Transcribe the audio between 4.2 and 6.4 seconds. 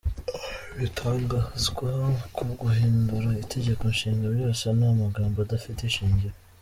byose ni amagambo adafite ishingiro.